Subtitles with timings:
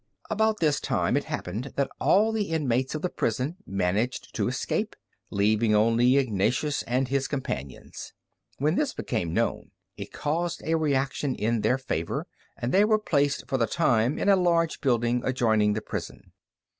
[0.31, 4.95] About this time it happened that all the inmates of the prison managed to escape,
[5.29, 8.11] leaving only Ignatius and his companions.
[8.57, 12.25] When this became known it caused a reaction in their favor,
[12.57, 16.31] and they were placed for the time in a large building adjoining the prison.